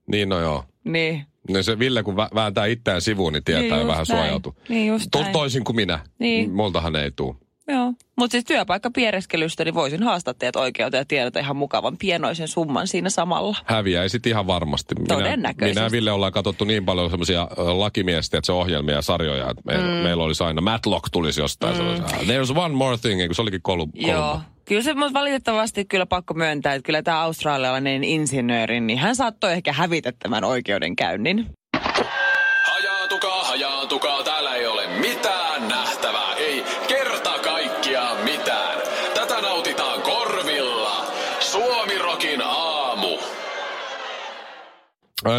Niin 0.07 0.29
no 0.29 0.41
joo. 0.41 0.65
Niin. 0.85 1.25
No 1.51 1.63
se 1.63 1.79
Ville, 1.79 2.03
kun 2.03 2.15
vä- 2.15 2.35
vääntää 2.35 2.67
itseään 2.67 3.01
sivuun, 3.03 3.33
niin 3.33 3.45
tietää 3.45 3.79
Niin 3.79 3.87
vähän 3.89 4.07
näin. 4.09 4.43
Niin 4.69 4.87
just 4.89 5.09
To- 5.11 5.25
toisin 5.33 5.65
kuin 5.65 5.77
minä. 5.77 5.99
Niin. 6.19 6.51
Multahan 6.55 6.97
ei 6.97 7.11
tuu. 7.11 7.37
Joo. 7.69 7.93
Mutta 8.17 8.33
siis 8.33 8.45
työpaikka 8.45 8.91
piereskelystä, 8.91 9.65
niin 9.65 9.75
voisin 9.75 10.03
haastaa 10.03 10.35
teidät 10.35 10.57
oikeuteen 10.57 11.01
ja 11.01 11.05
tiedät 11.05 11.37
ihan 11.37 11.57
mukavan 11.57 11.97
pienoisen 11.97 12.49
summan 12.49 12.87
siinä 12.87 13.11
samalla. 13.11 13.57
Häviäisit 13.65 14.27
ihan 14.27 14.47
varmasti. 14.47 14.95
Minä, 14.95 15.15
Todennäköisesti. 15.15 15.81
minä 15.81 15.87
ja 15.87 15.91
Ville 15.91 16.13
ollaan 16.13 16.33
katsottu 16.33 16.65
niin 16.65 16.85
paljon 16.85 17.11
semmoisia 17.11 17.49
lakimiesten 17.57 18.39
että 18.39 18.47
se 18.47 18.53
ohjelmia 18.53 18.95
ja 18.95 19.03
sarjoja, 19.03 19.51
että 19.51 19.63
meillä, 19.65 19.87
mm. 19.87 19.93
meillä 19.93 20.25
olisi 20.25 20.45
aina 20.45 20.61
Matlock 20.61 21.09
tulisi 21.13 21.41
jostain. 21.41 21.77
Mm. 21.77 22.05
There's 22.05 22.59
one 22.59 22.75
more 22.75 22.97
thing, 22.97 23.27
kun 23.27 23.35
se 23.35 23.43
olikin 23.43 23.63
kolu, 23.63 23.89
Joo. 23.95 24.41
Kyllä 24.65 24.83
se 24.83 24.95
mut 24.95 25.13
valitettavasti 25.13 25.85
kyllä 25.85 26.07
pakko 26.07 26.35
myöntää, 26.35 26.75
että 26.75 26.87
kyllä 26.87 27.03
tämä 27.03 27.21
australialainen 27.21 28.05
insinööri, 28.05 28.81
niin 28.81 28.99
hän 28.99 29.17
saattoi 29.17 29.53
ehkä 29.53 29.73
hävitä 29.73 30.13
tämän 30.13 30.45
oikeudenkäynnin. 30.45 31.47
Hajaantukaa, 32.65 33.45
hajaantukaa, 33.45 34.25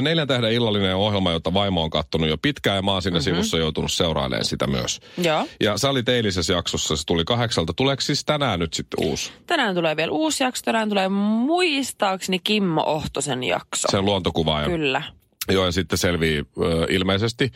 Neljän 0.01 0.27
tähden 0.27 0.51
illallinen 0.51 0.95
ohjelma, 0.95 1.31
jota 1.31 1.53
vaimo 1.53 1.83
on 1.83 1.89
kattonut 1.89 2.29
jo 2.29 2.37
pitkään 2.37 2.75
ja 2.75 2.81
mä 2.81 2.91
oon 2.91 3.01
siinä 3.01 3.19
mm-hmm. 3.19 3.23
sivussa 3.23 3.57
joutunut 3.57 3.91
seurailemaan 3.91 4.45
sitä 4.45 4.67
myös. 4.67 4.99
Joo. 5.17 5.47
Ja 5.59 5.77
sä 5.77 5.89
olit 5.89 6.09
eilisessä 6.09 6.53
jaksossa, 6.53 6.95
se 6.95 7.05
tuli 7.05 7.25
kahdeksalta. 7.25 7.73
Tuleeko 7.73 8.01
siis 8.01 8.25
tänään 8.25 8.59
nyt 8.59 8.73
sitten 8.73 9.07
uusi? 9.07 9.31
Tänään 9.47 9.75
tulee 9.75 9.95
vielä 9.97 10.11
uusi 10.11 10.43
jakso. 10.43 10.61
Tänään 10.65 10.89
tulee 10.89 11.09
muistaakseni 11.09 12.39
Kimmo 12.39 12.83
Ohtosen 12.85 13.43
jakso. 13.43 13.87
Sen 13.91 14.05
luontokuvaaja. 14.05 14.67
Kyllä. 14.67 15.03
Joo, 15.51 15.65
ja 15.65 15.71
sitten 15.71 15.97
selvii 15.97 16.37
ö, 16.37 16.85
ilmeisesti 16.89 17.51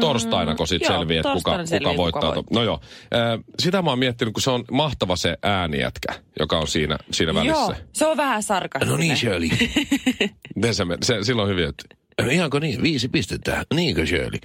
torstaina, 0.00 0.54
kun 0.54 0.68
sitten 0.68 0.88
Mm, 0.88 0.92
joo, 0.92 1.00
selviää, 1.00 1.20
että 1.20 1.32
kuka, 1.32 1.50
torstaina 1.50 1.66
selviää, 1.66 1.90
kuka 1.92 2.02
voittaa. 2.02 2.32
kuka 2.32 2.42
to- 2.42 2.54
No 2.54 2.62
joo, 2.62 2.80
sitä 3.58 3.82
mä 3.82 3.90
oon 3.90 3.98
miettinyt, 3.98 4.34
kun 4.34 4.42
se 4.42 4.50
on 4.50 4.64
mahtava 4.70 5.16
se 5.16 5.36
äänijätkä, 5.42 6.12
joka 6.38 6.58
on 6.58 6.68
siinä, 6.68 6.98
siinä 7.12 7.34
välissä. 7.34 7.58
Joo, 7.60 7.74
se 7.92 8.06
on 8.06 8.16
vähän 8.16 8.42
sarkastinen. 8.42 8.92
No 8.92 8.98
niin, 8.98 9.16
Shirley. 9.16 9.48
Miten 10.54 10.74
se, 10.74 10.84
se, 11.02 11.18
silloin 11.24 11.48
hyvin, 11.48 11.68
että 11.68 11.84
no 12.22 12.28
ihanko 12.30 12.58
niin, 12.58 12.82
viisi 12.82 13.08
pistettä, 13.08 13.64
niinkö 13.74 14.06
Shirley? 14.06 14.40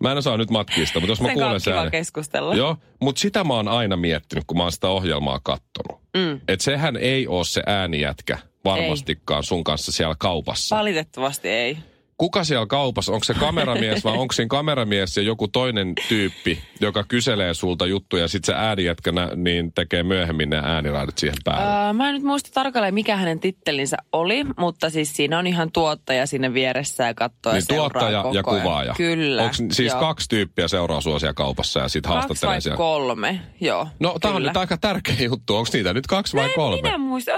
Mä 0.00 0.12
en 0.12 0.18
osaa 0.18 0.36
nyt 0.36 0.50
matkista, 0.50 1.00
mutta 1.00 1.12
jos 1.12 1.20
mä 1.20 1.28
Sen 1.28 1.34
kuulen 1.38 1.60
sen 1.60 1.74
äänen- 1.74 1.90
keskustella. 1.90 2.54
Joo, 2.54 2.76
mutta 3.00 3.20
sitä 3.20 3.44
mä 3.44 3.54
oon 3.54 3.68
aina 3.68 3.96
miettinyt, 3.96 4.44
kun 4.46 4.56
mä 4.56 4.62
oon 4.62 4.72
sitä 4.72 4.88
ohjelmaa 4.88 5.40
kattonut. 5.42 6.00
Mm. 6.16 6.40
Että 6.48 6.64
sehän 6.64 6.96
ei 6.96 7.26
ole 7.26 7.44
se 7.44 7.62
äänijätkä 7.66 8.38
varmastikaan 8.64 9.42
sun 9.44 9.64
kanssa 9.64 9.92
siellä 9.92 10.14
kaupassa. 10.18 10.76
Valitettavasti 10.76 11.48
ei. 11.48 11.78
Kuka 12.22 12.44
siellä 12.44 12.66
kaupassa, 12.66 13.12
onko 13.12 13.24
se 13.24 13.34
kameramies 13.34 14.04
vai 14.04 14.16
onko 14.16 14.32
siinä 14.32 14.48
kameramies 14.48 15.16
ja 15.16 15.22
joku 15.22 15.48
toinen 15.48 15.94
tyyppi, 16.08 16.58
joka 16.80 17.04
kyselee 17.04 17.54
sulta 17.54 17.86
juttuja 17.86 18.22
ja 18.22 18.28
sitten 18.28 18.54
se 18.54 18.60
äänijätkänä 18.60 19.28
niin 19.36 19.72
tekee 19.72 20.02
myöhemmin 20.02 20.50
ne 20.50 20.60
ääniraadit 20.64 21.18
siihen 21.18 21.36
päälle? 21.44 21.86
Öö, 21.86 21.92
mä 21.92 22.08
en 22.08 22.14
nyt 22.14 22.22
muista 22.22 22.50
tarkalleen, 22.54 22.94
mikä 22.94 23.16
hänen 23.16 23.40
tittelinsä 23.40 23.96
oli, 24.12 24.44
mutta 24.56 24.90
siis 24.90 25.16
siinä 25.16 25.38
on 25.38 25.46
ihan 25.46 25.72
tuottaja 25.72 26.26
sinne 26.26 26.54
vieressä 26.54 27.04
ja 27.04 27.14
katsoo 27.14 27.52
niin 27.52 27.64
ja 27.68 27.76
tuottaja 27.76 28.24
ja 28.32 28.42
kuvaaja. 28.42 28.94
Kyllä. 28.96 29.42
Onko 29.42 29.54
siis 29.54 29.92
joo. 29.92 30.00
kaksi 30.00 30.28
tyyppiä 30.28 30.68
seuraa 30.68 31.00
sua 31.00 31.18
siellä 31.18 31.34
kaupassa 31.34 31.80
ja 31.80 31.88
sitten 31.88 32.12
haastattelee 32.12 32.52
vai 32.54 32.62
siellä? 32.62 32.76
kolme, 32.76 33.40
joo. 33.60 33.88
No 34.00 34.16
tämä 34.20 34.34
on 34.34 34.42
nyt 34.42 34.56
aika 34.56 34.76
tärkeä 34.76 35.16
juttu. 35.20 35.56
Onko 35.56 35.70
niitä 35.72 35.92
nyt 35.92 36.06
kaksi 36.06 36.36
vai 36.36 36.44
Mä 36.44 36.48
en 36.48 36.54
kolme? 36.54 36.82
minä 36.82 36.98
muista. 36.98 37.32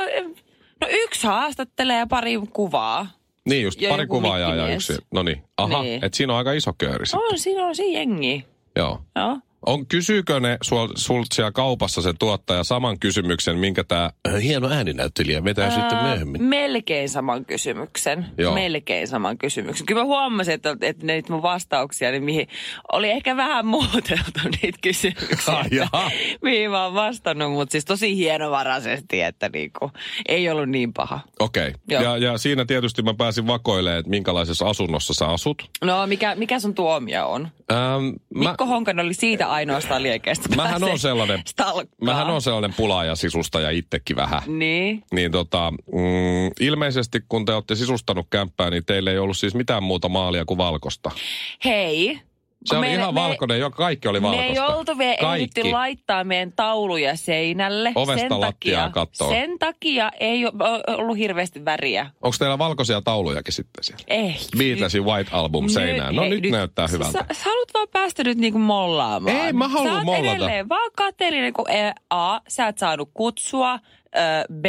No 0.80 0.86
yksi 0.90 1.26
haastattelee 1.26 1.98
ja 1.98 2.06
pari 2.06 2.40
kuvaa. 2.52 3.23
Niin 3.48 3.62
just, 3.62 3.80
Ja 3.80 3.90
pari 3.90 4.06
kuvaajaa 4.06 4.54
ja 4.54 4.74
yksi. 4.74 4.98
No 5.14 5.22
niin, 5.22 5.42
aha, 5.56 5.82
Niin. 5.82 6.04
että 6.04 6.16
siinä 6.16 6.32
on 6.32 6.36
aika 6.38 6.52
iso 6.52 6.72
kööri 6.78 7.06
sitten. 7.06 7.20
On, 7.32 7.38
siinä 7.38 7.66
on 7.66 7.76
siinä 7.76 7.98
jengi. 7.98 8.44
Joo. 8.76 9.00
Joo. 9.16 9.38
On, 9.66 9.87
kysyykö 9.87 10.40
ne 10.40 10.59
sul, 10.62 10.88
sul 10.94 11.25
siellä 11.35 11.52
kaupassa 11.52 12.02
se 12.02 12.12
tuottaja 12.18 12.64
saman 12.64 12.99
kysymyksen, 12.99 13.59
minkä 13.59 13.85
tämä 13.85 14.11
hieno 14.42 14.68
ääninäyttelijä 14.68 15.44
vetää 15.44 15.71
sitten 15.71 16.02
myöhemmin? 16.02 16.42
Melkein 16.42 17.09
saman 17.09 17.44
kysymyksen. 17.44 18.26
Joo. 18.38 18.54
Melkein 18.54 19.09
saman 19.09 19.38
kysymyksen. 19.38 19.87
Kyllä 19.87 20.00
mä 20.00 20.04
huomasin, 20.04 20.54
että, 20.54 20.76
että 20.80 21.06
niitä 21.06 21.33
mun 21.33 21.42
vastauksia, 21.42 22.11
niin 22.11 22.25
mihin 22.25 22.49
oli 22.92 23.11
ehkä 23.11 23.37
vähän 23.37 23.66
muuteltu 23.66 24.40
niitä 24.62 24.78
kysymyksiä. 24.83 25.54
Ai 25.54 25.68
jaha. 25.71 26.11
mihin 26.42 26.71
mä 26.71 26.85
oon 26.85 26.94
vastannut, 26.94 27.52
mutta 27.52 27.73
siis 27.73 27.85
tosi 27.85 28.16
hienovaraisesti, 28.16 29.21
että 29.21 29.50
niinku, 29.52 29.90
ei 30.28 30.50
ollut 30.50 30.68
niin 30.68 30.92
paha. 30.92 31.21
Okei. 31.40 31.68
Okay. 31.68 31.80
Joo. 31.88 32.02
Ja, 32.02 32.16
ja 32.16 32.38
siinä 32.38 32.64
tietysti 32.64 33.02
mä 33.02 33.14
pääsin 33.14 33.47
vakoilemaan, 33.47 33.99
että 33.99 34.11
minkälaisessa 34.11 34.68
asunnossa 34.68 35.14
sä 35.14 35.26
asut. 35.26 35.71
No, 35.85 36.06
mikä, 36.06 36.35
mikä 36.35 36.59
sun 36.59 36.75
tuomio 36.75 37.28
on? 37.28 37.49
Ähm, 37.73 38.04
mä, 38.35 38.49
Mikko 38.49 38.66
Honkanen 38.66 39.06
oli 39.06 39.14
siitä 39.14 39.53
ainoastaan 39.54 40.02
liekeestä. 40.02 40.56
mähän 40.56 40.84
on 40.84 40.99
sellainen, 40.99 41.42
stalkkaa. 41.46 41.96
mähän 42.00 42.30
on 42.30 42.42
sellainen 42.42 42.75
pulaaja 42.75 43.16
sisustaja 43.16 43.70
itsekin 43.70 44.16
vähän. 44.16 44.42
Niin. 44.46 45.02
Niin 45.12 45.32
tota, 45.32 45.70
mm, 45.70 46.50
ilmeisesti 46.61 47.20
kun 47.28 47.44
te 47.44 47.52
olette 47.52 47.75
sisustanut 47.75 48.26
kämppää, 48.30 48.70
niin 48.70 48.84
teillä 48.84 49.11
ei 49.11 49.18
ollut 49.18 49.37
siis 49.37 49.54
mitään 49.54 49.82
muuta 49.82 50.08
maalia 50.08 50.44
kuin 50.44 50.58
valkosta. 50.58 51.11
Hei. 51.64 52.20
Se 52.64 52.76
oli 52.76 52.87
meillä- 52.87 53.02
ihan 53.02 53.14
me- 53.14 53.21
valkoinen, 53.21 53.59
joka 53.59 53.76
kaikki 53.76 54.09
oli 54.09 54.21
Me 54.21 54.26
valkoista. 54.28 54.52
ei 54.66 54.76
oltu 54.76 54.99
vielä 54.99 55.16
Kaikki. 55.21 55.42
ehditty 55.61 55.71
laittaa 55.73 56.25
meidän 56.25 56.52
tauluja 56.56 57.16
seinälle. 57.16 57.92
Ovesta 57.94 58.21
sen 58.28 58.40
lattiaan 58.40 58.92
takia, 58.92 59.02
kattoon. 59.02 59.30
Sen 59.30 59.59
takia 59.59 60.11
ei 60.21 60.47
ole 60.47 60.52
ollut 60.97 61.16
hirveästi 61.18 61.64
väriä. 61.64 62.11
Onko 62.23 62.37
teillä 62.38 62.59
valkoisia 62.59 63.02
taulujakin 63.02 63.52
sitten 63.54 63.85
siellä? 63.85 64.04
Ei. 64.09 64.37
Beatlesin 64.59 65.04
White 65.04 65.30
Album 65.33 65.68
seinään. 65.68 66.14
No 66.14 66.23
hei, 66.23 66.30
nyt 66.40 66.50
näyttää 66.50 66.87
hyvältä. 66.88 67.12
Sä, 67.28 67.35
sä 67.35 67.44
haluat 67.44 67.68
vaan 67.75 67.88
päästä 67.92 68.25
nyt 68.25 68.38
niinku 68.38 68.59
mollaamaan. 68.59 69.37
Ei, 69.37 69.52
mä 69.52 69.68
haluan 69.68 70.04
mollata. 70.04 70.30
edelleen 70.33 70.68
vaan 70.68 70.90
kateellinen, 70.97 71.52
kun 71.52 71.71
e, 71.71 71.92
A, 72.11 72.38
sä 72.49 72.68
et 72.68 72.78
saanut 72.78 73.11
kutsua, 73.14 73.78
B, 74.52 74.64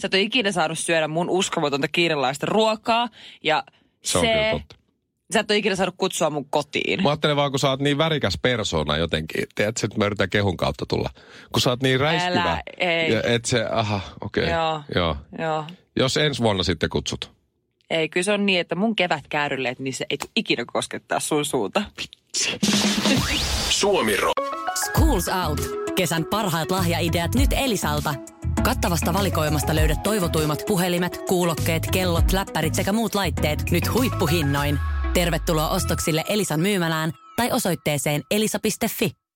sä 0.00 0.06
et 0.06 0.14
ole 0.14 0.22
ikinä 0.22 0.52
saanut 0.52 0.78
syödä 0.78 1.08
mun 1.08 1.30
uskomatonta 1.30 1.88
kiinalaista 1.88 2.46
ruokaa, 2.46 3.08
ja 3.42 3.62
Se 4.02 4.18
on 4.18 4.24
C, 4.24 4.28
kyllä 4.32 4.50
totta. 4.50 4.76
Sä 5.32 5.40
et 5.40 5.50
ole 5.50 5.58
ikinä 5.58 5.76
saanut 5.76 5.94
kutsua 5.98 6.30
mun 6.30 6.46
kotiin. 6.50 7.02
Mä 7.02 7.08
ajattelin 7.08 7.36
vaan, 7.36 7.50
kun 7.50 7.60
sä 7.60 7.70
oot 7.70 7.80
niin 7.80 7.98
värikäs 7.98 8.38
persona 8.42 8.96
jotenkin. 8.96 9.44
Tiedätkö, 9.54 9.86
että 9.86 9.98
mä 9.98 10.06
yritän 10.06 10.30
kehun 10.30 10.56
kautta 10.56 10.86
tulla. 10.88 11.10
Kun 11.52 11.60
sä 11.60 11.70
oot 11.70 11.82
niin 11.82 12.00
räiskyvä. 12.00 12.42
Älä, 12.42 12.62
ei. 12.78 13.12
Ja 13.12 13.22
et 13.22 13.44
se, 13.44 13.64
aha, 13.70 14.00
okei. 14.20 14.44
Okay. 14.44 14.56
Joo. 14.56 14.82
Joo. 14.94 15.16
Joo. 15.38 15.64
Jos 15.96 16.16
ensi 16.16 16.42
vuonna 16.42 16.62
sitten 16.62 16.90
kutsut. 16.90 17.32
Ei, 17.90 18.08
kyllä 18.08 18.24
se 18.24 18.32
on 18.32 18.46
niin, 18.46 18.60
että 18.60 18.74
mun 18.74 18.96
kevätkäärylleet, 18.96 19.78
niin 19.78 19.94
se 19.94 20.06
ei 20.10 20.18
ikinä 20.36 20.64
koskettaa 20.72 21.20
sun 21.20 21.44
suuta. 21.44 21.82
Suomiro. 23.70 24.32
Schools 24.84 25.28
Out. 25.28 25.60
Kesän 25.94 26.24
parhaat 26.24 26.70
lahjaideat 26.70 27.34
nyt 27.34 27.50
Elisalta. 27.52 28.14
Kattavasta 28.62 29.12
valikoimasta 29.12 29.74
löydät 29.74 30.02
toivotuimmat 30.02 30.62
puhelimet, 30.66 31.20
kuulokkeet, 31.28 31.86
kellot, 31.92 32.32
läppärit 32.32 32.74
sekä 32.74 32.92
muut 32.92 33.14
laitteet 33.14 33.70
nyt 33.70 33.92
huippuhinnoin. 33.94 34.78
Tervetuloa 35.14 35.68
ostoksille 35.68 36.24
Elisan 36.28 36.60
myymälään 36.60 37.12
tai 37.36 37.52
osoitteeseen 37.52 38.22
elisa.fi. 38.30 39.27